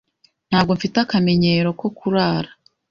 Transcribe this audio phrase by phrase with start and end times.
[0.49, 2.49] Ntabwo mfite akamenyero ko kurara.